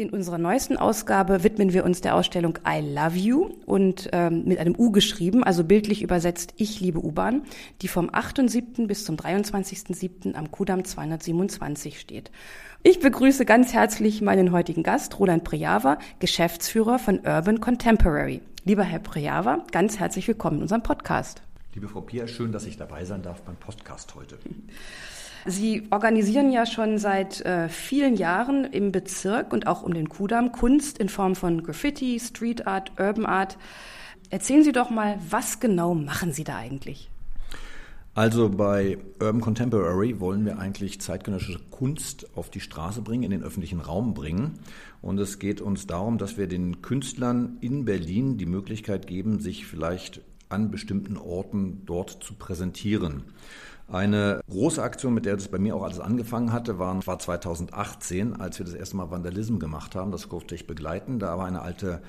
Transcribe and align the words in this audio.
In 0.00 0.08
unserer 0.08 0.38
neuesten 0.38 0.78
Ausgabe 0.78 1.44
widmen 1.44 1.74
wir 1.74 1.84
uns 1.84 2.00
der 2.00 2.14
Ausstellung 2.14 2.58
I 2.66 2.80
Love 2.80 3.18
You 3.18 3.50
und 3.66 4.08
ähm, 4.12 4.44
mit 4.46 4.56
einem 4.56 4.74
U 4.74 4.92
geschrieben, 4.92 5.44
also 5.44 5.62
bildlich 5.62 6.00
übersetzt 6.00 6.54
Ich 6.56 6.80
liebe 6.80 7.04
U-Bahn, 7.04 7.42
die 7.82 7.88
vom 7.88 8.08
8.7. 8.08 8.86
bis 8.86 9.04
zum 9.04 9.16
23.7. 9.16 10.36
am 10.36 10.50
Kudamm 10.50 10.86
227 10.86 12.00
steht. 12.00 12.30
Ich 12.82 13.00
begrüße 13.00 13.44
ganz 13.44 13.74
herzlich 13.74 14.22
meinen 14.22 14.52
heutigen 14.52 14.82
Gast, 14.82 15.20
Roland 15.20 15.44
Prejava, 15.44 15.98
Geschäftsführer 16.18 16.98
von 16.98 17.18
Urban 17.18 17.60
Contemporary. 17.60 18.40
Lieber 18.64 18.84
Herr 18.84 19.00
Prejava, 19.00 19.66
ganz 19.70 19.98
herzlich 19.98 20.26
willkommen 20.26 20.56
in 20.56 20.62
unserem 20.62 20.82
Podcast. 20.82 21.42
Liebe 21.74 21.88
Frau 21.88 22.00
Pia, 22.00 22.26
schön, 22.26 22.52
dass 22.52 22.64
ich 22.64 22.78
dabei 22.78 23.04
sein 23.04 23.20
darf 23.20 23.42
beim 23.42 23.56
Podcast 23.56 24.14
heute. 24.14 24.38
Sie 25.46 25.86
organisieren 25.90 26.52
ja 26.52 26.66
schon 26.66 26.98
seit 26.98 27.40
äh, 27.42 27.68
vielen 27.68 28.16
Jahren 28.16 28.64
im 28.64 28.92
Bezirk 28.92 29.52
und 29.52 29.66
auch 29.66 29.82
um 29.82 29.94
den 29.94 30.08
Kudamm 30.08 30.52
Kunst 30.52 30.98
in 30.98 31.08
Form 31.08 31.34
von 31.34 31.62
Graffiti, 31.62 32.20
Street 32.20 32.66
Art, 32.66 32.92
Urban 32.98 33.26
Art. 33.26 33.56
Erzählen 34.28 34.62
Sie 34.62 34.72
doch 34.72 34.90
mal, 34.90 35.18
was 35.28 35.60
genau 35.60 35.94
machen 35.94 36.32
Sie 36.32 36.44
da 36.44 36.56
eigentlich? 36.56 37.10
Also 38.14 38.48
bei 38.48 38.98
Urban 39.20 39.40
Contemporary 39.40 40.20
wollen 40.20 40.44
wir 40.44 40.58
eigentlich 40.58 41.00
zeitgenössische 41.00 41.60
Kunst 41.70 42.26
auf 42.36 42.50
die 42.50 42.60
Straße 42.60 43.02
bringen, 43.02 43.22
in 43.22 43.30
den 43.30 43.42
öffentlichen 43.42 43.80
Raum 43.80 44.14
bringen. 44.14 44.58
Und 45.00 45.18
es 45.18 45.38
geht 45.38 45.60
uns 45.60 45.86
darum, 45.86 46.18
dass 46.18 46.36
wir 46.36 46.48
den 46.48 46.82
Künstlern 46.82 47.56
in 47.60 47.84
Berlin 47.84 48.36
die 48.36 48.46
Möglichkeit 48.46 49.06
geben, 49.06 49.38
sich 49.38 49.64
vielleicht 49.64 50.22
an 50.50 50.70
bestimmten 50.70 51.16
Orten 51.16 51.82
dort 51.86 52.22
zu 52.22 52.34
präsentieren. 52.34 53.24
Eine 53.88 54.40
große 54.48 54.80
Aktion, 54.80 55.14
mit 55.14 55.26
der 55.26 55.34
das 55.34 55.48
bei 55.48 55.58
mir 55.58 55.74
auch 55.74 55.82
alles 55.82 55.98
angefangen 55.98 56.52
hatte, 56.52 56.78
war, 56.78 57.04
war 57.06 57.18
2018, 57.18 58.40
als 58.40 58.58
wir 58.58 58.66
das 58.66 58.74
erste 58.74 58.96
Mal 58.96 59.10
Vandalism 59.10 59.58
gemacht 59.58 59.96
haben. 59.96 60.12
Das 60.12 60.28
durfte 60.28 60.54
ich 60.54 60.68
begleiten. 60.68 61.18
Da 61.18 61.36
war 61.38 61.46
eine 61.46 61.62
alte 61.62 62.00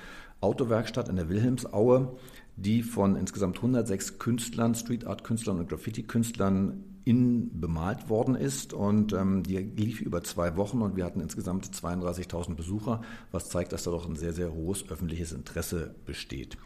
Autowerkstatt 0.42 1.10
in 1.10 1.16
der 1.16 1.30
Wilhelmsaue, 1.30 2.18
die 2.56 2.84
von 2.84 3.16
insgesamt 3.16 3.58
106 3.58 4.20
Künstlern, 4.20 4.76
Street 4.76 5.08
Art 5.08 5.24
Künstlern 5.24 5.58
und 5.58 5.70
Graffiti 5.70 6.04
Künstlern 6.04 6.84
innen 7.04 7.60
bemalt 7.60 8.10
worden 8.10 8.36
ist 8.36 8.74
und 8.74 9.14
ähm, 9.14 9.42
die 9.42 9.58
lief 9.58 10.02
über 10.02 10.24
zwei 10.24 10.56
Wochen 10.56 10.84
und 10.84 10.96
wir 10.96 11.04
hatten 11.04 11.20
insgesamt 11.20 11.66
32.000 11.66 12.54
Besucher, 12.54 13.02
was 13.32 13.50
zeigt, 13.50 13.74
dass 13.74 13.84
da 13.84 13.92
doch 13.92 14.08
ein 14.08 14.16
sehr, 14.16 14.34
sehr 14.34 14.54
hohes 14.54 14.88
öffentliches 14.88 15.32
Interesse 15.32 15.96
besteht. 16.06 16.58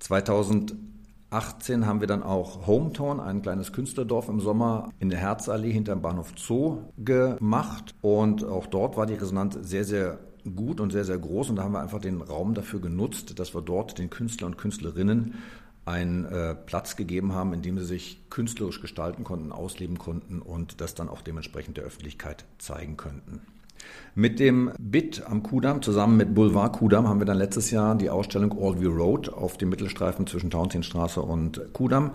2000 0.00 0.74
18 1.30 1.86
haben 1.86 2.00
wir 2.00 2.08
dann 2.08 2.22
auch 2.22 2.66
Hometown, 2.66 3.20
ein 3.20 3.42
kleines 3.42 3.72
Künstlerdorf 3.72 4.28
im 4.28 4.40
Sommer 4.40 4.90
in 4.98 5.10
der 5.10 5.20
Herzallee 5.20 5.72
hinterm 5.72 6.02
Bahnhof 6.02 6.32
Zoo 6.36 6.78
gemacht. 6.98 7.94
Und 8.02 8.44
auch 8.44 8.66
dort 8.66 8.96
war 8.96 9.06
die 9.06 9.14
Resonanz 9.14 9.56
sehr, 9.62 9.84
sehr 9.84 10.18
gut 10.56 10.80
und 10.80 10.90
sehr, 10.90 11.04
sehr 11.04 11.18
groß. 11.18 11.50
Und 11.50 11.56
da 11.56 11.62
haben 11.62 11.72
wir 11.72 11.80
einfach 11.80 12.00
den 12.00 12.20
Raum 12.20 12.54
dafür 12.54 12.80
genutzt, 12.80 13.38
dass 13.38 13.54
wir 13.54 13.62
dort 13.62 13.98
den 13.98 14.10
Künstlern 14.10 14.52
und 14.52 14.58
Künstlerinnen 14.58 15.34
einen 15.84 16.24
äh, 16.26 16.54
Platz 16.54 16.96
gegeben 16.96 17.32
haben, 17.32 17.52
in 17.52 17.62
dem 17.62 17.78
sie 17.78 17.84
sich 17.84 18.28
künstlerisch 18.28 18.80
gestalten 18.80 19.24
konnten, 19.24 19.52
ausleben 19.52 19.98
konnten 19.98 20.42
und 20.42 20.80
das 20.80 20.94
dann 20.94 21.08
auch 21.08 21.22
dementsprechend 21.22 21.76
der 21.76 21.84
Öffentlichkeit 21.84 22.44
zeigen 22.58 22.96
könnten. 22.96 23.40
Mit 24.14 24.40
dem 24.40 24.72
BIT 24.78 25.22
am 25.26 25.42
Kudamm 25.42 25.82
zusammen 25.82 26.16
mit 26.16 26.34
Boulevard 26.34 26.72
Kudamm 26.72 27.08
haben 27.08 27.20
wir 27.20 27.26
dann 27.26 27.38
letztes 27.38 27.70
Jahr 27.70 27.94
die 27.94 28.10
Ausstellung 28.10 28.52
All 28.60 28.80
View 28.80 28.90
Road 28.90 29.28
auf 29.28 29.56
dem 29.56 29.68
Mittelstreifen 29.68 30.26
zwischen 30.26 30.50
Tauentzienstraße 30.50 31.22
und 31.22 31.72
Kudamm 31.72 32.12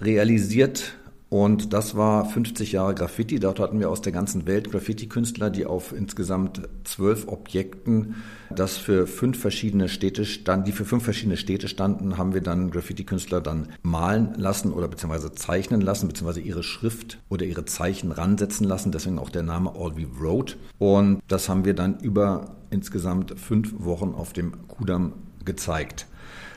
realisiert 0.00 0.94
und 1.30 1.72
das 1.72 1.96
war 1.96 2.24
50 2.24 2.72
Jahre 2.72 2.92
Graffiti. 2.92 3.38
Dort 3.38 3.60
hatten 3.60 3.78
wir 3.78 3.88
aus 3.88 4.02
der 4.02 4.10
ganzen 4.10 4.48
Welt 4.48 4.72
Graffiti-Künstler, 4.72 5.48
die 5.50 5.64
auf 5.64 5.92
insgesamt 5.92 6.68
zwölf 6.82 7.28
Objekten, 7.28 8.16
das 8.50 8.76
für 8.76 9.06
fünf 9.06 9.38
verschiedene 9.38 9.88
Städte 9.88 10.24
stand, 10.24 10.66
die 10.66 10.72
für 10.72 10.84
fünf 10.84 11.04
verschiedene 11.04 11.36
Städte 11.36 11.68
standen, 11.68 12.18
haben 12.18 12.34
wir 12.34 12.40
dann 12.40 12.72
Graffiti-Künstler 12.72 13.40
dann 13.40 13.68
malen 13.82 14.34
lassen 14.36 14.72
oder 14.72 14.88
beziehungsweise 14.88 15.32
zeichnen 15.32 15.80
lassen, 15.80 16.08
beziehungsweise 16.08 16.40
ihre 16.40 16.64
Schrift 16.64 17.20
oder 17.28 17.46
ihre 17.46 17.64
Zeichen 17.64 18.10
ransetzen 18.10 18.66
lassen. 18.66 18.90
Deswegen 18.90 19.20
auch 19.20 19.30
der 19.30 19.44
Name 19.44 19.72
All 19.76 19.96
We 19.96 20.08
Wrote. 20.18 20.56
Und 20.78 21.20
das 21.28 21.48
haben 21.48 21.64
wir 21.64 21.74
dann 21.74 22.00
über 22.00 22.56
insgesamt 22.70 23.38
fünf 23.38 23.72
Wochen 23.78 24.14
auf 24.14 24.32
dem 24.32 24.66
Kudamm 24.66 25.12
gezeigt. 25.44 26.06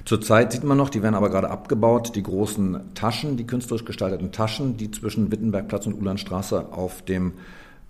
Zurzeit 0.06 0.52
sieht 0.52 0.64
man 0.64 0.78
noch, 0.78 0.90
die 0.90 1.02
werden 1.02 1.16
aber 1.16 1.30
gerade 1.30 1.50
abgebaut, 1.50 2.16
die 2.16 2.24
großen 2.24 2.94
Taschen, 2.94 3.38
die 3.38 3.48
künstlerisch 3.48 3.86
gestalteten 3.86 4.32
Taschen, 4.32 4.76
die 4.76 4.92
zwischen 4.92 5.32
Wittenbergplatz 5.32 5.88
und 5.88 5.94
Ulandstraße 5.94 6.74
auf 6.74 7.04
dem 7.04 7.34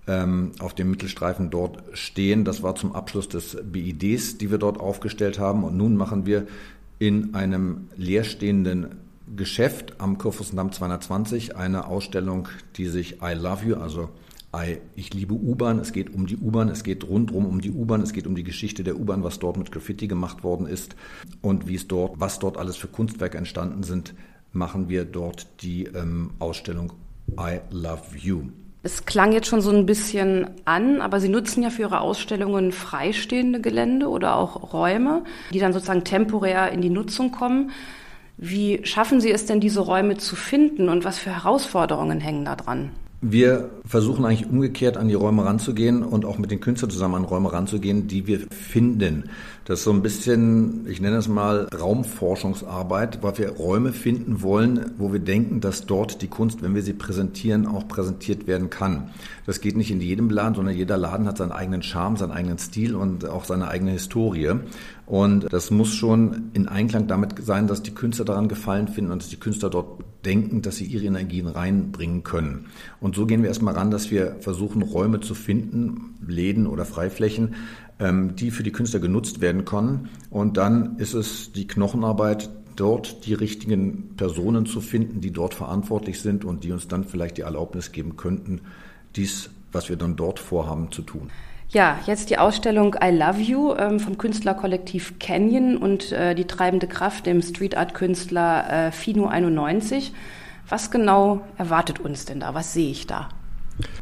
ähm, 0.05 0.51
auf 0.59 0.73
dem 0.73 0.91
Mittelstreifen 0.91 1.49
dort 1.49 1.81
stehen. 1.93 2.43
Das 2.43 2.61
war 2.61 2.75
zum 2.75 2.93
Abschluss 2.93 3.29
des 3.29 3.57
BIDs, 3.63 4.37
die 4.37 4.51
wir 4.51 4.57
dort 4.57 4.79
aufgestellt 4.79 5.39
haben. 5.39 5.63
Und 5.63 5.77
nun 5.77 5.95
machen 5.95 6.25
wir 6.25 6.45
in 6.99 7.35
einem 7.35 7.87
leerstehenden 7.95 8.95
Geschäft 9.35 9.95
am 9.99 10.17
Kurfürstendamm 10.17 10.71
220 10.71 11.55
eine 11.55 11.87
Ausstellung, 11.87 12.49
die 12.75 12.87
sich 12.87 13.21
I 13.21 13.33
Love 13.33 13.65
You, 13.65 13.75
also 13.77 14.09
ich 14.95 15.13
liebe 15.13 15.33
U-Bahn, 15.33 15.79
es 15.79 15.93
geht 15.93 16.13
um 16.13 16.27
die 16.27 16.37
U-Bahn, 16.37 16.69
es 16.69 16.83
geht 16.83 17.07
rundrum 17.07 17.45
um 17.45 17.59
die 17.59 17.71
U-Bahn, 17.71 18.01
es 18.01 18.13
geht 18.13 18.27
um 18.27 18.35
die 18.35 18.43
Geschichte 18.43 18.83
der 18.83 18.99
U-Bahn, 18.99 19.23
was 19.23 19.39
dort 19.39 19.57
mit 19.57 19.71
Graffiti 19.71 20.07
gemacht 20.07 20.43
worden 20.43 20.67
ist 20.67 20.95
und 21.41 21.67
wie 21.67 21.75
es 21.75 21.87
dort, 21.87 22.19
was 22.19 22.39
dort 22.39 22.57
alles 22.57 22.77
für 22.77 22.87
Kunstwerke 22.87 23.37
entstanden 23.37 23.81
sind, 23.81 24.13
machen 24.51 24.89
wir 24.89 25.05
dort 25.05 25.47
die 25.63 25.85
ähm, 25.85 26.31
Ausstellung 26.37 26.93
I 27.31 27.59
Love 27.71 28.15
You. 28.15 28.43
Es 28.83 29.05
klang 29.05 29.31
jetzt 29.31 29.47
schon 29.47 29.61
so 29.61 29.71
ein 29.71 29.85
bisschen 29.85 30.49
an, 30.65 31.01
aber 31.01 31.19
Sie 31.19 31.29
nutzen 31.29 31.63
ja 31.63 31.69
für 31.69 31.83
Ihre 31.83 32.01
Ausstellungen 32.01 32.71
freistehende 32.73 33.61
Gelände 33.61 34.09
oder 34.09 34.35
auch 34.35 34.73
Räume, 34.73 35.23
die 35.53 35.59
dann 35.59 35.73
sozusagen 35.73 36.03
temporär 36.03 36.71
in 36.71 36.81
die 36.81 36.89
Nutzung 36.89 37.31
kommen. 37.31 37.71
Wie 38.37 38.81
schaffen 38.83 39.21
Sie 39.21 39.31
es 39.31 39.45
denn, 39.45 39.61
diese 39.61 39.79
Räume 39.79 40.17
zu 40.17 40.35
finden 40.35 40.89
und 40.89 41.05
was 41.05 41.17
für 41.17 41.31
Herausforderungen 41.31 42.19
hängen 42.19 42.45
da 42.45 42.55
dran? 42.55 42.91
Wir 43.25 43.69
versuchen 43.85 44.25
eigentlich 44.25 44.49
umgekehrt 44.49 44.97
an 44.97 45.07
die 45.07 45.13
Räume 45.13 45.45
ranzugehen 45.45 46.03
und 46.03 46.25
auch 46.25 46.37
mit 46.37 46.51
den 46.51 46.59
Künstlern 46.59 46.91
zusammen 46.91 47.15
an 47.15 47.23
Räume 47.23 47.53
ranzugehen, 47.53 48.05
die 48.05 48.27
wir 48.27 48.41
finden. 48.51 49.29
Das 49.63 49.79
ist 49.79 49.85
so 49.85 49.91
ein 49.93 50.01
bisschen, 50.01 50.85
ich 50.89 50.99
nenne 50.99 51.15
es 51.15 51.29
mal 51.29 51.69
Raumforschungsarbeit, 51.73 53.23
weil 53.23 53.37
wir 53.37 53.51
Räume 53.51 53.93
finden 53.93 54.41
wollen, 54.41 54.91
wo 54.97 55.13
wir 55.13 55.21
denken, 55.21 55.61
dass 55.61 55.85
dort 55.85 56.21
die 56.21 56.27
Kunst, 56.27 56.61
wenn 56.61 56.75
wir 56.75 56.81
sie 56.81 56.91
präsentieren, 56.91 57.65
auch 57.65 57.87
präsentiert 57.87 58.45
werden 58.45 58.69
kann. 58.69 59.11
Das 59.45 59.61
geht 59.61 59.77
nicht 59.77 59.91
in 59.91 60.01
jedem 60.01 60.29
Laden, 60.29 60.55
sondern 60.55 60.75
jeder 60.75 60.97
Laden 60.97 61.25
hat 61.25 61.37
seinen 61.37 61.53
eigenen 61.53 61.81
Charme, 61.81 62.17
seinen 62.17 62.33
eigenen 62.33 62.57
Stil 62.57 62.93
und 62.93 63.25
auch 63.29 63.45
seine 63.45 63.69
eigene 63.69 63.91
Historie. 63.91 64.51
Und 65.05 65.51
das 65.51 65.69
muss 65.69 65.93
schon 65.93 66.51
in 66.53 66.67
Einklang 66.67 67.07
damit 67.07 67.35
sein, 67.43 67.67
dass 67.67 67.83
die 67.83 67.93
Künstler 67.93 68.25
daran 68.25 68.47
gefallen 68.47 68.87
finden 68.87 69.11
und 69.11 69.21
dass 69.21 69.29
die 69.29 69.39
Künstler 69.39 69.69
dort 69.69 70.01
denken, 70.23 70.61
dass 70.61 70.77
sie 70.77 70.85
ihre 70.85 71.05
Energien 71.05 71.47
reinbringen 71.47 72.23
können. 72.23 72.67
Und 73.01 73.15
so 73.15 73.25
gehen 73.25 73.41
wir 73.41 73.49
erstmal 73.49 73.73
ran, 73.73 73.91
dass 73.91 74.11
wir 74.11 74.37
versuchen, 74.39 74.81
Räume 74.81 75.19
zu 75.19 75.35
finden, 75.35 76.15
Läden 76.25 76.67
oder 76.67 76.85
Freiflächen, 76.85 77.55
ähm, 77.99 78.35
die 78.37 78.51
für 78.51 78.63
die 78.63 78.71
Künstler 78.71 79.01
genutzt 79.01 79.41
werden 79.41 79.65
können. 79.65 80.09
Und 80.29 80.55
dann 80.55 80.97
ist 80.97 81.13
es 81.13 81.51
die 81.51 81.67
Knochenarbeit, 81.67 82.49
dort 82.75 83.25
die 83.25 83.33
richtigen 83.33 84.15
Personen 84.15 84.65
zu 84.65 84.81
finden, 84.81 85.21
die 85.21 85.31
dort 85.31 85.53
verantwortlich 85.53 86.21
sind 86.21 86.45
und 86.45 86.63
die 86.63 86.71
uns 86.71 86.87
dann 86.87 87.03
vielleicht 87.03 87.37
die 87.37 87.41
Erlaubnis 87.41 87.91
geben 87.91 88.15
könnten, 88.15 88.61
dies, 89.15 89.49
was 89.71 89.89
wir 89.89 89.95
dann 89.95 90.15
dort 90.15 90.39
vorhaben, 90.39 90.91
zu 90.91 91.01
tun. 91.01 91.29
Ja, 91.73 91.99
jetzt 92.05 92.29
die 92.29 92.37
Ausstellung 92.37 92.95
I 93.03 93.09
Love 93.09 93.41
You 93.41 93.73
ähm, 93.73 93.99
vom 93.99 94.19
Künstlerkollektiv 94.19 95.17
Canyon 95.17 95.75
und 95.75 96.11
äh, 96.11 96.35
die 96.35 96.45
treibende 96.45 96.85
Kraft 96.85 97.25
dem 97.25 97.41
Street 97.41 97.75
Art 97.75 97.95
Künstler 97.95 98.69
äh, 98.69 98.91
Fino 98.91 99.25
91. 99.25 100.13
Was 100.69 100.91
genau 100.91 101.41
erwartet 101.57 101.99
uns 101.99 102.25
denn 102.25 102.39
da? 102.39 102.53
Was 102.53 102.73
sehe 102.73 102.91
ich 102.91 103.07
da? 103.07 103.29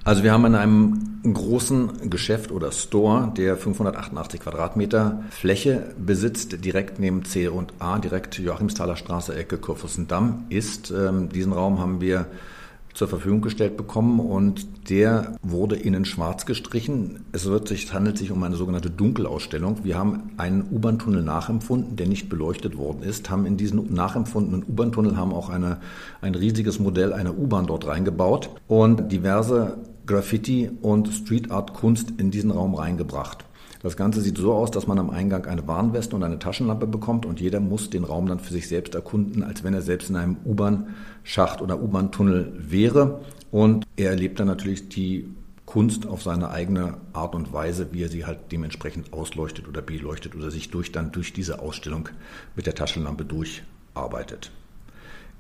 Also 0.04 0.22
wir 0.22 0.34
haben 0.34 0.44
in 0.44 0.56
einem 0.56 1.22
großen 1.24 2.10
Geschäft 2.10 2.52
oder 2.52 2.74
Store, 2.74 3.32
der 3.38 3.56
588 3.56 4.42
Quadratmeter 4.42 5.24
Fläche 5.30 5.96
besitzt, 5.98 6.66
direkt 6.66 7.00
neben 7.00 7.24
C 7.24 7.48
und 7.48 7.72
A, 7.80 8.00
direkt 8.00 8.38
Joachimsthaler 8.38 8.98
Straße, 8.98 9.34
Ecke 9.34 9.58
Kurfürstendamm 9.58 10.44
ist. 10.50 10.92
Ähm, 10.92 11.30
diesen 11.30 11.54
Raum 11.54 11.80
haben 11.80 12.02
wir 12.02 12.26
zur 12.94 13.08
Verfügung 13.08 13.42
gestellt 13.42 13.78
bekommen 13.78 14.20
und 14.20 14.90
der 14.90 15.38
wurde 15.42 15.76
innen 15.76 16.06
schwarz 16.06 16.46
gestrichen. 16.46 17.26
Es, 17.32 17.46
wird 17.46 17.68
sich, 17.68 17.94
handelt 17.94 18.18
sich 18.18 18.32
um 18.32 18.44
eine 18.44 18.56
sogenannte 18.56 18.90
Dunkelausstellung. 18.90 19.84
Wir 19.84 19.98
haben 19.98 20.32
einen 20.38 20.68
U-Bahn-Tunnel 20.72 21.24
nachempfunden, 21.24 21.96
der 21.96 22.08
nicht 22.08 22.30
beleuchtet 22.30 22.78
worden 22.78 23.04
ist, 23.04 23.30
haben 23.30 23.46
in 23.46 23.58
diesen 23.58 23.94
nachempfundenen 23.94 24.64
U-Bahn-Tunnel 24.68 25.18
haben 25.18 25.34
auch 25.34 25.50
eine, 25.50 25.78
ein 26.22 26.36
riesiges 26.36 26.80
Modell 26.80 27.14
einer 27.14 27.38
U-Bahn 27.38 27.68
dort 27.68 27.88
reingebaut 27.88 28.50
und 28.68 29.12
diverse 29.12 29.78
Graffiti 30.06 30.70
und 30.82 31.08
Street 31.10 31.52
Art 31.52 31.74
Kunst 31.74 32.14
in 32.18 32.32
diesen 32.32 32.52
Raum 32.52 32.76
reingebracht. 32.76 33.46
Das 33.82 33.98
Ganze 33.98 34.22
sieht 34.22 34.38
so 34.38 34.54
aus, 34.54 34.70
dass 34.70 34.86
man 34.86 35.00
am 35.00 35.10
Eingang 35.10 35.46
eine 35.48 35.68
Warnweste 35.68 36.16
und 36.16 36.24
eine 36.24 36.38
Taschenlampe 36.38 36.86
bekommt 36.86 37.26
und 37.26 37.42
jeder 37.42 37.60
muss 37.60 37.90
den 37.90 38.04
Raum 38.04 38.28
dann 38.28 38.40
für 38.40 38.54
sich 38.54 38.68
selbst 38.68 38.94
erkunden, 38.94 39.44
als 39.44 39.64
wenn 39.64 39.74
er 39.74 39.82
selbst 39.82 40.10
in 40.12 40.18
einem 40.18 40.38
U-Bahn-Schacht 40.46 41.62
oder 41.62 41.82
U-Bahn-Tunnel 41.82 42.54
wäre. 42.60 43.22
Und 43.50 43.86
er 43.96 44.12
erlebt 44.12 44.40
dann 44.40 44.48
natürlich 44.48 44.90
die 44.90 45.34
Kunst 45.66 46.06
auf 46.06 46.22
seine 46.22 46.52
eigene 46.52 46.98
Art 47.14 47.34
und 47.34 47.54
Weise, 47.54 47.88
wie 47.92 48.04
er 48.04 48.10
sie 48.10 48.26
halt 48.26 48.52
dementsprechend 48.52 49.14
ausleuchtet 49.14 49.68
oder 49.68 49.82
beleuchtet 49.82 50.36
oder 50.36 50.52
sich 50.52 50.70
durch 50.70 50.92
dann 50.92 51.12
durch 51.12 51.34
diese 51.34 51.60
Ausstellung 51.60 52.10
mit 52.56 52.68
der 52.68 52.76
Taschenlampe 52.76 53.26
durcharbeitet. 53.26 54.52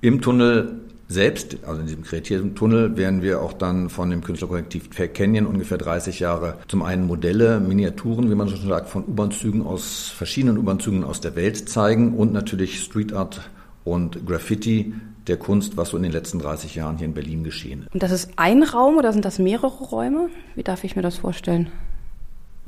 Im 0.04 0.20
Tunnel 0.20 0.82
selbst, 1.08 1.58
also 1.68 1.82
in 1.82 1.86
diesem 1.86 2.04
kreativen 2.04 2.56
Tunnel, 2.56 2.98
werden 2.98 3.22
wir 3.22 3.40
auch 3.40 3.54
dann 3.54 3.90
von 3.90 4.10
dem 4.10 4.24
Künstlerkollektiv 4.24 4.90
Canyon 5.14 5.46
ungefähr 5.46 5.78
30 5.78 6.20
Jahre 6.20 6.58
zum 6.68 6.82
einen 6.82 7.06
Modelle, 7.06 7.60
Miniaturen, 7.60 8.32
wie 8.32 8.36
man 8.36 8.50
schon 8.50 8.68
sagt, 8.68 8.90
von 8.90 9.04
U-Bahn-Zügen 9.04 9.64
aus 9.64 10.10
verschiedenen 10.10 10.58
U-Bahn-Zügen 10.58 11.04
aus 11.04 11.22
der 11.22 11.36
Welt 11.36 11.70
zeigen 11.70 12.16
und 12.16 12.34
natürlich 12.34 12.80
Street 12.80 13.14
Art 13.14 13.42
und 13.84 14.26
Graffiti 14.26 14.96
der 15.28 15.38
Kunst, 15.38 15.78
was 15.78 15.90
so 15.90 15.98
in 15.98 16.04
den 16.04 16.12
letzten 16.12 16.40
30 16.40 16.74
Jahren 16.74 16.98
hier 16.98 17.06
in 17.06 17.14
Berlin 17.14 17.44
geschehen 17.44 17.84
ist. 17.84 17.94
Und 17.94 18.02
das 18.02 18.12
ist 18.12 18.32
ein 18.38 18.64
Raum 18.64 18.98
oder 18.98 19.14
sind 19.14 19.24
das 19.24 19.38
mehrere 19.38 19.84
Räume? 19.84 20.30
Wie 20.56 20.64
darf 20.64 20.84
ich 20.84 20.96
mir 20.96 21.04
das 21.04 21.18
vorstellen? 21.18 21.70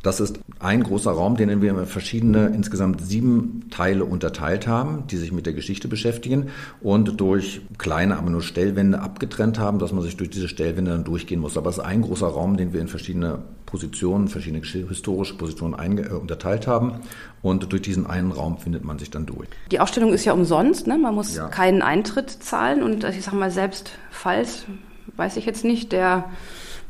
Das 0.04 0.20
ist 0.20 0.38
ein 0.60 0.84
großer 0.84 1.12
Raum, 1.12 1.38
den 1.38 1.62
wir 1.62 1.70
in 1.72 1.86
verschiedene, 1.86 2.48
insgesamt 2.48 3.02
sieben 3.02 3.70
Teile 3.72 4.04
unterteilt 4.04 4.68
haben, 4.68 5.08
die 5.08 5.16
sich 5.16 5.32
mit 5.32 5.46
der 5.46 5.54
Geschichte 5.54 5.88
beschäftigen 5.88 6.50
und 6.82 7.22
durch 7.22 7.62
kleine, 7.78 8.18
aber 8.18 8.30
nur 8.30 8.42
Stellwände 8.42 9.00
abgetrennt 9.00 9.60
haben, 9.60 9.80
dass 9.80 9.94
man 9.94 10.04
sich 10.04 10.18
durch 10.18 10.30
diese 10.30 10.50
Stellwände 10.50 10.92
dann 10.92 11.06
durchgehen 11.06 11.40
muss. 11.40 11.58
Aber 11.58 11.70
es 11.70 11.78
ist 11.78 11.84
ein 11.86 12.02
großer 12.02 12.28
Raum, 12.28 12.58
den 12.58 12.74
wir 12.74 12.82
in 12.82 12.90
verschiedene 12.90 13.40
Positionen, 13.66 14.28
verschiedene 14.28 14.62
historische 14.62 15.36
Positionen 15.36 15.98
äh, 15.98 16.10
unterteilt 16.10 16.68
haben. 16.68 17.00
Und 17.42 17.72
durch 17.72 17.82
diesen 17.82 18.06
einen 18.06 18.34
Raum 18.34 18.58
findet 18.58 18.84
man 18.84 19.00
sich 19.00 19.10
dann 19.10 19.26
durch. 19.26 19.48
Die 19.72 19.80
Ausstellung 19.80 20.12
ist 20.12 20.26
ja 20.26 20.34
umsonst, 20.34 20.86
ne? 20.86 20.98
man 20.98 21.16
muss 21.16 21.38
ja. 21.38 21.48
keinen 21.48 21.82
Eintritt 21.82 22.30
zahlen. 22.30 22.84
Und 22.84 23.06
ich 23.06 23.24
sage 23.24 23.38
mal, 23.38 23.52
selbst 23.52 23.92
falls, 24.12 24.66
weiß 25.16 25.38
ich 25.38 25.46
jetzt 25.46 25.64
nicht, 25.64 25.94
der 25.94 26.26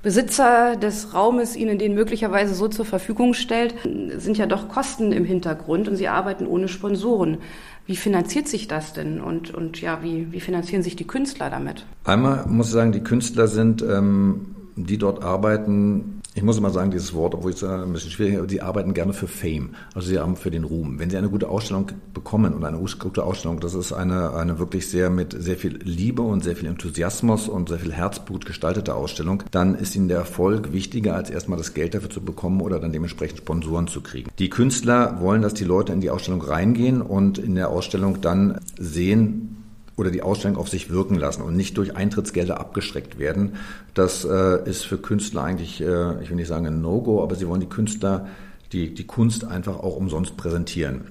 Besitzer 0.04 0.76
des 0.76 1.14
Raumes 1.14 1.56
Ihnen 1.56 1.80
den 1.80 1.96
möglicherweise 1.96 2.54
so 2.54 2.68
zur 2.68 2.84
Verfügung 2.84 3.34
stellt, 3.34 3.74
sind 4.18 4.38
ja 4.38 4.46
doch 4.46 4.68
Kosten 4.68 5.14
im 5.14 5.24
Hintergrund 5.24 5.88
und 5.88 5.96
Sie 5.96 6.10
arbeiten 6.10 6.46
ohne 6.46 6.68
Sponsoren. 6.68 7.38
Wie 7.86 7.96
finanziert 7.96 8.50
sich 8.50 8.68
das 8.68 8.92
denn 8.92 9.22
und, 9.22 9.54
und 9.54 9.80
ja, 9.80 10.04
wie, 10.04 10.32
wie 10.32 10.42
finanzieren 10.42 10.84
sich 10.84 10.98
die 10.98 11.08
Künstler 11.08 11.50
damit? 11.50 11.86
Einmal 12.04 12.46
muss 12.48 12.68
ich 12.68 12.74
sagen, 12.74 12.92
die 12.92 13.00
Künstler 13.00 13.48
sind, 13.48 13.82
ähm, 13.82 14.56
die 14.76 14.98
dort 14.98 15.24
arbeiten, 15.24 16.22
ich 16.36 16.44
muss 16.44 16.58
immer 16.58 16.72
sagen, 16.72 16.92
dieses 16.92 17.14
Wort, 17.14 17.36
obwohl 17.36 17.52
ich 17.52 17.58
es 17.58 17.64
ein 17.64 17.94
bisschen 17.94 18.12
schwierig 18.12 18.38
habe, 18.38 18.50
sie 18.50 18.62
arbeiten 18.62 18.94
gerne 18.94 19.14
für 19.14 19.28
Fame, 19.28 19.76
also 19.94 20.08
sie 20.08 20.20
haben 20.20 20.36
für 20.36 20.52
den 20.52 20.64
Ruhm. 20.64 21.00
Wenn 21.00 21.10
sie 21.10 21.18
eine 21.18 21.30
gute 21.30 21.50
Ausstellung 21.50 21.92
bekommen 22.14 22.54
und 22.54 22.64
eine 22.64 22.78
gute 22.78 23.24
Ausstellung, 23.24 23.60
das 23.60 23.74
ist 23.74 23.94
eine, 23.94 24.34
eine 24.34 24.58
wirklich 24.60 24.90
sehr 24.90 25.10
mit 25.10 25.36
sehr 25.38 25.58
viel 25.58 25.78
Liebe 25.84 26.22
und 26.24 26.44
sehr 26.44 26.56
viel 26.56 26.68
Enthusiasmus 26.68 27.48
und 27.48 27.70
sehr 27.70 27.80
viel 27.80 27.94
Herzblut 27.94 28.46
gestaltete 28.46 28.96
Ausstellung, 28.96 29.44
dann 29.52 29.76
ist 29.76 29.96
ihnen 29.96 30.08
der 30.08 30.18
Erfolg 30.18 30.74
wichtiger, 30.74 31.16
als 31.16 31.30
erstmal 31.30 31.58
das 31.58 31.74
Geld 31.74 31.94
dafür 31.94 32.10
zu 32.10 32.22
bekommen 32.22 32.62
oder 32.62 32.80
dann 32.80 32.92
dementsprechend 32.92 33.40
Sponsoren 33.40 33.88
zu 33.88 34.02
kriegen. 34.02 34.30
Die 34.40 34.50
Künstler 34.50 35.22
wollen, 35.22 35.42
dass 35.42 35.54
die 35.54 35.66
Leute 35.66 35.94
in 35.94 36.02
die 36.02 36.10
Ausstellung 36.10 36.42
reingehen 36.42 37.02
und 37.02 37.38
in 37.38 37.56
der 37.56 37.70
Ausstellung 37.70 38.22
dann 38.22 38.60
sehen, 38.78 39.53
oder 39.96 40.10
die 40.10 40.22
Ausstellung 40.22 40.58
auf 40.58 40.70
sich 40.70 40.90
wirken 40.90 41.16
lassen 41.16 41.42
und 41.42 41.56
nicht 41.56 41.78
durch 41.78 41.96
Eintrittsgelder 41.96 42.60
abgeschreckt 42.60 43.20
werden. 43.20 43.54
Das 43.94 44.26
äh, 44.26 44.68
ist 44.68 44.86
für 44.86 44.98
Künstler 44.98 45.44
eigentlich, 45.44 45.82
äh, 45.82 46.22
ich 46.22 46.30
will 46.30 46.36
nicht 46.36 46.48
sagen 46.48 46.66
ein 46.66 46.82
No-Go, 46.82 47.22
aber 47.22 47.36
sie 47.36 47.48
wollen 47.48 47.62
die 47.62 47.70
Künstler, 47.70 48.28
die, 48.72 48.94
die 48.94 49.06
Kunst 49.06 49.46
einfach 49.46 49.80
auch 49.80 49.96
umsonst 49.96 50.36
präsentieren. 50.36 51.02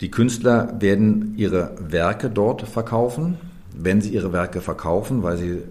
Die 0.00 0.10
Künstler 0.10 0.80
werden 0.80 1.34
ihre 1.36 1.76
Werke 1.78 2.30
dort 2.30 2.62
verkaufen. 2.62 3.36
Wenn 3.74 4.00
sie 4.00 4.10
ihre 4.10 4.32
Werke 4.32 4.60
verkaufen, 4.60 5.22
weil 5.22 5.36
sie 5.36 5.62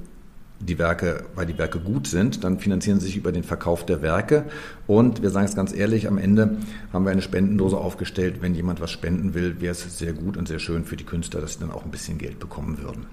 die 0.61 0.79
Werke, 0.79 1.25
weil 1.35 1.45
die 1.45 1.57
Werke 1.57 1.79
gut 1.79 2.07
sind, 2.07 2.43
dann 2.43 2.59
finanzieren 2.59 2.99
sie 2.99 3.07
sich 3.07 3.17
über 3.17 3.31
den 3.31 3.43
Verkauf 3.43 3.85
der 3.85 4.01
Werke. 4.01 4.45
Und 4.87 5.21
wir 5.21 5.29
sagen 5.29 5.45
es 5.45 5.55
ganz 5.55 5.73
ehrlich, 5.73 6.07
am 6.07 6.17
Ende 6.17 6.57
haben 6.93 7.05
wir 7.05 7.11
eine 7.11 7.21
Spendendose 7.21 7.77
aufgestellt. 7.77 8.41
Wenn 8.41 8.55
jemand 8.55 8.81
was 8.81 8.91
spenden 8.91 9.33
will, 9.33 9.61
wäre 9.61 9.71
es 9.71 9.97
sehr 9.97 10.13
gut 10.13 10.37
und 10.37 10.47
sehr 10.47 10.59
schön 10.59 10.85
für 10.85 10.95
die 10.95 11.05
Künstler, 11.05 11.41
dass 11.41 11.53
sie 11.53 11.59
dann 11.59 11.71
auch 11.71 11.83
ein 11.83 11.91
bisschen 11.91 12.17
Geld 12.17 12.39
bekommen 12.39 12.77
würden. 12.81 13.05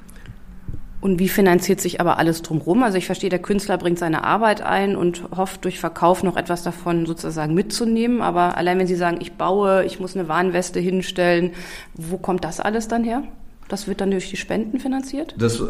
Und 1.00 1.20
wie 1.20 1.28
finanziert 1.28 1.80
sich 1.80 2.00
aber 2.00 2.18
alles 2.18 2.42
drumherum? 2.42 2.82
Also 2.82 2.98
ich 2.98 3.06
verstehe, 3.06 3.30
der 3.30 3.38
Künstler 3.38 3.78
bringt 3.78 4.00
seine 4.00 4.24
Arbeit 4.24 4.62
ein 4.62 4.96
und 4.96 5.22
hofft 5.36 5.64
durch 5.64 5.78
Verkauf 5.78 6.24
noch 6.24 6.36
etwas 6.36 6.64
davon 6.64 7.06
sozusagen 7.06 7.54
mitzunehmen. 7.54 8.20
Aber 8.20 8.56
allein 8.56 8.80
wenn 8.80 8.88
Sie 8.88 8.96
sagen, 8.96 9.18
ich 9.20 9.34
baue, 9.34 9.84
ich 9.84 10.00
muss 10.00 10.16
eine 10.16 10.26
Warnweste 10.26 10.80
hinstellen, 10.80 11.52
wo 11.94 12.18
kommt 12.18 12.44
das 12.44 12.58
alles 12.58 12.88
dann 12.88 13.04
her? 13.04 13.22
Das 13.68 13.86
wird 13.86 14.00
dann 14.00 14.10
durch 14.10 14.28
die 14.28 14.36
Spenden 14.36 14.80
finanziert? 14.80 15.34
Das 15.38 15.62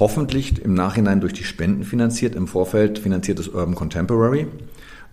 hoffentlich 0.00 0.62
im 0.62 0.74
Nachhinein 0.74 1.20
durch 1.20 1.32
die 1.32 1.44
Spenden 1.44 1.84
finanziert. 1.84 2.34
Im 2.34 2.46
Vorfeld 2.46 2.98
finanziert 2.98 3.38
es 3.38 3.48
Urban 3.48 3.74
Contemporary. 3.74 4.46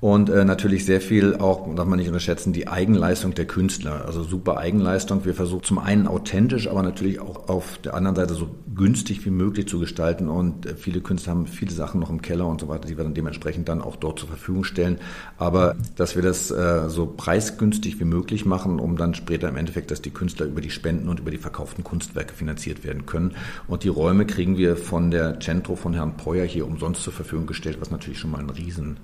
Und 0.02 0.30
äh, 0.30 0.46
natürlich 0.46 0.86
sehr 0.86 1.02
viel 1.02 1.36
auch, 1.36 1.74
darf 1.76 1.86
man 1.86 2.00
nicht 2.00 2.08
unterschätzen, 2.08 2.54
die 2.54 2.70
Eigenleistung 2.70 3.34
der 3.34 3.46
Künstler. 3.46 4.06
Also 4.06 4.24
super 4.24 4.58
Eigenleistung. 4.58 5.26
Wir 5.26 5.34
versuchen 5.34 5.64
zum 5.64 5.78
einen 5.78 6.08
authentisch, 6.08 6.70
aber 6.70 6.84
natürlich 6.84 7.20
auch 7.20 7.50
auf 7.50 7.80
der 7.80 7.96
anderen 7.96 8.16
Seite 8.16 8.34
so 8.34 8.50
günstig 8.74 9.26
wie 9.26 9.30
möglich 9.30 9.68
zu 9.68 9.78
gestalten. 9.78 10.30
Und 10.30 10.66
äh, 10.66 10.76
viele 10.76 11.02
Künstler 11.02 11.34
haben 11.34 11.48
viele 11.48 11.72
Sachen 11.72 12.00
noch 12.00 12.10
im 12.10 12.22
Keller 12.22 12.48
und 12.48 12.62
so 12.62 12.70
weiter, 12.70 12.88
die 12.88 12.96
wir 12.96 13.04
dann 13.04 13.14
dementsprechend 13.14 13.68
dann 13.68 13.82
auch 13.82 13.98
dort 13.98 14.20
zur 14.20 14.30
Verfügung 14.30 14.64
stellen. 14.64 15.00
Aber 15.38 15.76
dass 15.98 16.16
wir 16.16 16.24
das 16.24 16.50
äh, 16.50 16.90
so 16.90 17.06
preisgünstig 17.06 18.00
wie 18.00 18.06
möglich 18.06 18.46
machen, 18.46 18.80
um 18.80 18.96
dann 18.96 19.14
später 19.16 19.50
im 19.50 19.58
Endeffekt, 19.58 19.92
dass 19.92 20.02
die 20.02 20.12
Künstler 20.12 20.46
über 20.46 20.62
die 20.62 20.72
Spenden 20.72 21.10
und 21.10 21.20
über 21.20 21.32
die 21.32 21.38
verkauften 21.38 21.84
Kunstwerke 21.84 22.34
finanziert 22.34 22.86
werden 22.86 23.06
können. 23.06 23.36
Und 23.68 23.84
die 23.84 23.90
Räume 23.90 24.26
kriegen 24.26 24.58
wir 24.58 24.78
von 24.78 25.12
der 25.12 25.42
Centro 25.42 25.76
von 25.76 25.94
Herrn 25.94 26.16
Peuer 26.16 26.46
hier 26.46 26.66
umsonst 26.66 27.04
zur 27.04 27.12
Verfügung 27.12 27.48
gestellt, 27.48 27.80
was 27.82 27.92
natürlich 27.92 28.20
schon 28.20 28.32
mal 28.32 28.40
ein 28.40 28.50
Riesen 28.50 28.98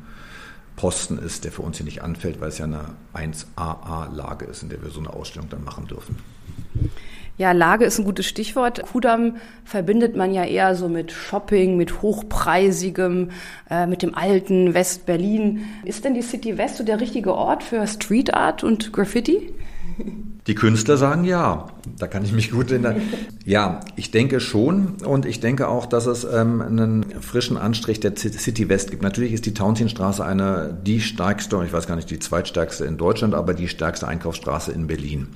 Posten 0.76 1.18
ist, 1.18 1.44
der 1.46 1.52
für 1.52 1.62
uns 1.62 1.78
hier 1.78 1.86
nicht 1.86 2.02
anfällt, 2.02 2.42
weil 2.42 2.50
es 2.50 2.58
ja 2.58 2.66
eine 2.66 2.96
1AA-Lage 3.14 4.46
ist, 4.46 4.64
in 4.64 4.70
der 4.70 4.82
wir 4.82 4.90
so 4.90 5.00
eine 5.00 5.12
Ausstellung 5.12 5.50
dann 5.50 5.64
machen 5.64 5.88
dürfen. 5.88 6.18
Ja, 7.38 7.52
Lage 7.52 7.84
ist 7.84 8.00
ein 8.00 8.06
gutes 8.06 8.26
Stichwort. 8.28 8.82
Kudamm 8.84 9.36
verbindet 9.66 10.16
man 10.16 10.34
ja 10.34 10.46
eher 10.46 10.74
so 10.76 10.88
mit 10.88 11.12
Shopping, 11.12 11.76
mit 11.76 12.02
hochpreisigem, 12.02 13.32
äh, 13.70 13.88
mit 13.88 14.02
dem 14.04 14.16
alten 14.16 14.74
West-Berlin. 14.74 15.66
Ist 15.84 16.06
denn 16.06 16.14
die 16.14 16.22
City 16.22 16.58
West 16.58 16.78
so 16.78 16.86
der 16.86 17.02
richtige 17.02 17.34
Ort 17.34 17.64
für 17.64 17.86
Street 17.88 18.34
Art 18.34 18.64
und 18.64 18.94
Graffiti? 18.94 19.54
Die 20.48 20.54
Künstler 20.54 20.98
sagen 20.98 21.24
ja. 21.24 21.68
Da 21.98 22.08
kann 22.08 22.24
ich 22.24 22.34
mich 22.34 22.52
gut 22.52 22.72
erinnern. 22.72 23.02
Ja, 23.46 23.80
ich 23.96 24.12
denke 24.12 24.40
schon 24.40 24.96
und 25.06 25.26
ich 25.26 25.40
denke 25.40 25.68
auch, 25.68 25.86
dass 25.86 26.08
es 26.08 26.24
ähm, 26.24 26.62
einen 26.62 27.06
frischen 27.22 27.58
Anstrich 27.58 28.00
der 28.00 28.16
City 28.16 28.70
West 28.70 28.92
gibt. 28.92 29.04
Natürlich 29.04 29.34
ist 29.34 29.46
die 29.46 29.54
Townsendstraße 29.54 30.26
eine 30.26 30.78
die 30.84 31.00
stärkste, 31.00 31.62
ich 31.66 31.74
weiß 31.74 31.88
gar 31.88 31.96
nicht 31.96 32.10
die 32.10 32.20
zweitstärkste 32.20 32.86
in 32.86 32.98
Deutschland, 32.98 33.34
aber 33.34 33.54
die 33.54 33.68
stärkste 33.68 34.08
Einkaufsstraße 34.08 34.72
in 34.72 34.88
Berlin. 34.88 35.28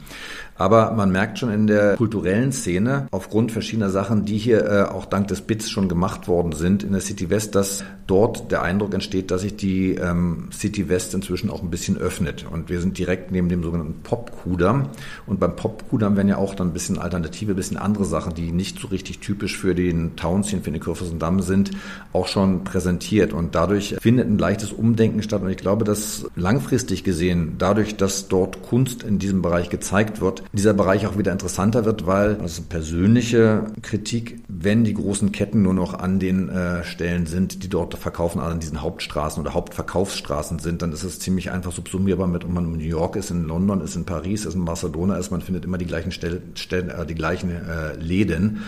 Aber 0.56 0.92
man 0.92 1.10
merkt 1.10 1.40
schon 1.40 1.52
in 1.52 1.68
der 1.68 1.96
kulturellen 1.96 2.52
Szene, 2.52 3.08
aufgrund 3.12 3.52
verschiedener 3.52 3.90
Sachen, 3.90 4.26
die 4.26 4.38
hier 4.38 4.66
äh, 4.66 4.84
auch 4.84 5.06
dank 5.06 5.30
des 5.30 5.42
BITS 5.42 5.70
schon 5.70 5.88
gemacht 5.88 6.28
worden 6.28 6.52
sind 6.52 6.84
in 6.84 6.92
der 6.92 7.00
City 7.00 7.30
West, 7.30 7.56
dass 7.56 7.86
dort 8.08 8.52
der 8.52 8.62
Eindruck 8.62 8.94
entsteht, 8.94 9.32
dass 9.32 9.42
sich 9.42 9.56
die 9.56 9.96
ähm, 9.96 10.50
City 10.52 10.90
West 10.90 11.14
inzwischen 11.14 11.50
auch 11.50 11.62
ein 11.62 11.70
bisschen 11.70 11.98
öffnet. 11.98 12.46
Und 12.52 12.70
wir 12.70 12.82
sind 12.82 12.98
direkt 12.98 13.32
neben 13.32 13.48
dem 13.48 13.64
sogenannten 13.64 14.02
Popkudamm. 14.04 14.90
Und 15.26 15.40
beim 15.40 15.56
Popkudamm 15.56 16.16
werden 16.16 16.28
ja 16.28 16.38
auch 16.38 16.56
dann 16.56 16.70
ein 16.70 16.74
bisschen 16.74 16.98
Alternative, 16.98 17.54
ein 17.54 17.56
bisschen 17.56 17.78
andere 17.78 18.06
Sachen, 18.06 18.34
die 18.34 18.52
nicht 18.52 18.80
so 18.80 18.88
richtig 18.88 19.20
typisch 19.20 19.58
für 19.58 19.76
den 19.76 20.16
Townsend, 20.16 20.64
für 20.64 20.72
den 20.72 20.82
Kurfürstendamm 20.82 21.42
sind, 21.42 21.72
auch 22.14 22.28
schon 22.28 22.64
präsentiert. 22.64 23.34
Und 23.34 23.56
dadurch 23.56 23.96
findet 24.00 24.28
ein 24.28 24.38
leichtes 24.38 24.72
Umdenken 24.72 25.24
statt. 25.24 25.42
Und 25.42 25.50
ich 25.50 25.58
glaube, 25.58 25.86
dass 25.86 26.26
langfristig 26.36 27.04
gesehen, 27.04 27.56
dadurch, 27.58 27.98
dass 27.98 28.28
dort 28.28 28.62
Kunst 28.62 29.04
in 29.04 29.20
diesem 29.20 29.42
Bereich 29.42 29.70
gezeigt 29.70 30.22
wird, 30.22 30.44
dieser 30.54 30.74
Bereich 30.74 31.08
auch 31.08 31.18
wieder 31.18 31.32
interessanter 31.32 31.86
wird, 31.86 32.06
weil, 32.06 32.36
das 32.36 32.54
ist 32.54 32.60
eine 32.60 32.68
persönliche 32.68 33.68
Kritik, 33.82 34.42
wenn 34.48 34.84
die 34.84 34.94
großen 34.94 35.32
Ketten 35.32 35.62
nur 35.62 35.74
noch 35.74 35.94
an 35.94 36.20
den 36.20 36.50
äh, 36.50 36.84
Stellen 36.84 37.26
sind, 37.26 37.64
die 37.64 37.70
dort 37.70 37.96
verkaufen, 37.96 38.40
also 38.40 38.52
an 38.52 38.60
diesen 38.60 38.82
Hauptstraßen 38.82 39.42
oder 39.42 39.54
Hauptverkaufsstraßen 39.54 40.60
sind, 40.60 40.82
dann 40.82 40.92
ist 40.92 41.04
es 41.04 41.20
ziemlich 41.20 41.52
einfach 41.52 41.72
subsumierbar 41.72 42.28
mit, 42.28 42.44
ob 42.44 42.52
man 42.52 42.66
in 42.66 42.72
New 42.74 42.84
York 42.84 43.16
ist, 43.16 43.32
in 43.32 43.46
London 43.46 43.82
ist, 43.82 43.96
in 43.96 44.06
Paris 44.06 44.46
ist, 44.46 44.56
in 44.56 44.66
Barcelona, 44.66 44.89
Donau 44.92 45.16
ist, 45.16 45.32
man 45.32 45.42
findet 45.42 45.66
immer 45.66 45.78
die 45.78 45.86
gleichen, 45.86 46.12
Stell, 46.12 46.42
Stell, 46.56 46.90
äh, 46.90 47.06
die 47.06 47.16
gleichen 47.16 47.50
äh, 47.50 47.96
Läden, 47.96 48.64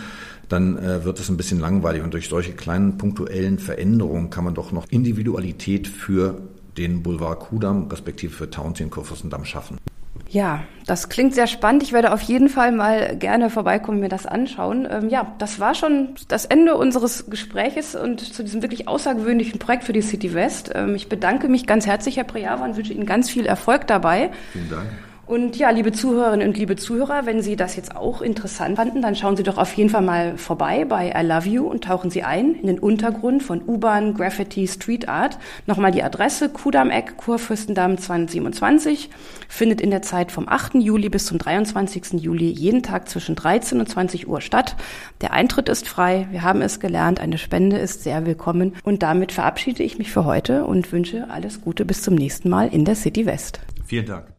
dann 0.50 0.78
äh, 0.78 1.04
wird 1.06 1.20
es 1.20 1.30
ein 1.30 1.38
bisschen 1.38 1.60
langweilig. 1.60 2.04
Und 2.04 2.14
durch 2.14 2.30
solche 2.30 2.54
kleinen 2.54 2.98
punktuellen 2.98 3.60
Veränderungen 3.60 4.30
kann 4.30 4.44
man 4.44 4.54
doch 4.54 4.72
noch 4.72 4.86
Individualität 4.90 5.88
für 5.88 6.42
den 6.78 7.04
Boulevard 7.04 7.40
Kudamm, 7.40 7.88
respektive 7.88 8.34
für 8.34 8.50
Townsend 8.50 8.92
Kurfürstendamm 8.92 9.46
schaffen. 9.46 9.78
Ja, 10.32 10.64
das 10.86 11.10
klingt 11.10 11.36
sehr 11.36 11.48
spannend. 11.48 11.84
Ich 11.84 11.92
werde 11.92 12.14
auf 12.14 12.22
jeden 12.22 12.48
Fall 12.48 12.72
mal 12.72 13.18
gerne 13.18 13.50
vorbeikommen 13.50 13.98
und 13.98 14.02
mir 14.04 14.10
das 14.10 14.26
anschauen. 14.26 14.88
Ähm, 14.90 15.10
ja, 15.10 15.36
das 15.40 15.60
war 15.60 15.76
schon 15.76 16.16
das 16.30 16.46
Ende 16.46 16.78
unseres 16.78 17.30
Gespräches 17.30 17.96
und 17.96 18.22
zu 18.22 18.42
diesem 18.42 18.62
wirklich 18.62 18.88
außergewöhnlichen 18.88 19.60
Projekt 19.60 19.84
für 19.84 19.94
die 19.94 20.02
City 20.02 20.34
West. 20.34 20.72
Ähm, 20.74 20.96
ich 20.96 21.10
bedanke 21.10 21.50
mich 21.50 21.68
ganz 21.68 21.86
herzlich, 21.86 22.16
Herr 22.16 22.24
Prejava, 22.24 22.64
und 22.64 22.78
wünsche 22.78 22.94
Ihnen 22.94 23.06
ganz 23.06 23.30
viel 23.30 23.46
Erfolg 23.46 23.88
dabei. 23.88 24.32
Vielen 24.54 24.70
Dank. 24.70 24.88
Und 25.32 25.56
ja, 25.56 25.70
liebe 25.70 25.94
Zuhörerinnen 25.94 26.46
und 26.46 26.58
liebe 26.58 26.76
Zuhörer, 26.76 27.26
wenn 27.26 27.42
Sie 27.42 27.56
das 27.56 27.78
jetzt 27.78 27.96
auch 27.96 28.22
interessant 28.22 28.76
fanden, 28.76 29.02
dann 29.02 29.16
schauen 29.16 29.38
Sie 29.38 29.44
doch 29.44 29.58
auf 29.58 29.72
jeden 29.76 29.90
Fall 29.90 30.02
mal 30.02 30.38
vorbei 30.38 30.84
bei 30.84 31.14
I 31.18 31.26
Love 31.26 31.48
You 31.48 31.68
und 31.70 31.86
tauchen 31.86 32.10
Sie 32.10 32.24
ein 32.24 32.54
in 32.56 32.68
den 32.68 32.80
Untergrund 32.80 33.42
von 33.42 33.62
U-Bahn, 33.66 34.14
Graffiti, 34.14 34.68
Street 34.68 35.08
Art. 35.08 35.38
Nochmal 35.68 35.94
die 35.94 36.04
Adresse 36.04 36.50
Kudamm-Eck, 36.50 37.16
Kurfürstendamm 37.16 37.98
227. 37.98 39.10
Findet 39.48 39.80
in 39.80 39.90
der 39.90 40.02
Zeit 40.02 40.34
vom 40.34 40.50
8. 40.50 40.76
Juli 40.76 41.08
bis 41.08 41.28
zum 41.28 41.38
23. 41.38 42.22
Juli 42.22 42.50
jeden 42.50 42.84
Tag 42.84 43.08
zwischen 43.08 43.38
13 43.38 43.80
und 43.80 43.88
20 43.88 44.28
Uhr 44.28 44.42
statt. 44.42 44.76
Der 45.22 45.32
Eintritt 45.32 45.70
ist 45.70 45.88
frei. 45.88 46.28
Wir 46.32 46.42
haben 46.42 46.62
es 46.62 46.82
gelernt. 46.82 47.22
Eine 47.22 47.38
Spende 47.38 47.78
ist 47.78 48.04
sehr 48.04 48.26
willkommen. 48.26 48.76
Und 48.84 49.02
damit 49.02 49.32
verabschiede 49.32 49.82
ich 49.82 49.98
mich 49.98 50.12
für 50.12 50.26
heute 50.26 50.66
und 50.66 50.92
wünsche 50.92 51.30
alles 51.30 51.62
Gute 51.62 51.86
bis 51.86 52.02
zum 52.02 52.16
nächsten 52.16 52.50
Mal 52.50 52.68
in 52.68 52.84
der 52.84 52.96
City 52.96 53.26
West. 53.26 53.62
Vielen 53.86 54.08
Dank. 54.08 54.31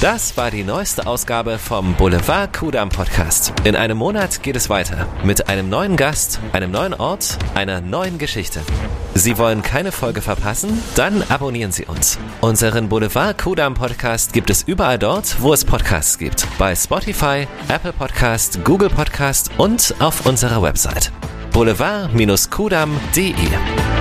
Das 0.00 0.36
war 0.36 0.50
die 0.50 0.64
neueste 0.64 1.06
Ausgabe 1.06 1.58
vom 1.58 1.94
Boulevard 1.94 2.52
Kudam 2.52 2.90
Podcast. 2.90 3.52
In 3.64 3.74
einem 3.74 3.96
Monat 3.96 4.42
geht 4.42 4.56
es 4.56 4.68
weiter 4.68 5.06
mit 5.22 5.48
einem 5.48 5.70
neuen 5.70 5.96
Gast, 5.96 6.40
einem 6.52 6.70
neuen 6.70 6.92
Ort, 6.92 7.38
einer 7.54 7.80
neuen 7.80 8.18
Geschichte. 8.18 8.60
Sie 9.14 9.38
wollen 9.38 9.62
keine 9.62 9.92
Folge 9.92 10.20
verpassen? 10.20 10.82
Dann 10.96 11.22
abonnieren 11.30 11.72
Sie 11.72 11.86
uns. 11.86 12.18
Unseren 12.40 12.88
Boulevard 12.88 13.38
Kudam 13.38 13.74
Podcast 13.74 14.32
gibt 14.32 14.50
es 14.50 14.62
überall 14.62 14.98
dort, 14.98 15.40
wo 15.40 15.54
es 15.54 15.64
Podcasts 15.64 16.18
gibt. 16.18 16.46
Bei 16.58 16.74
Spotify, 16.74 17.46
Apple 17.68 17.92
Podcast, 17.92 18.62
Google 18.64 18.90
Podcast 18.90 19.50
und 19.56 19.94
auf 20.00 20.26
unserer 20.26 20.60
Website 20.60 21.12
boulevard-kudam.de. 21.54 23.93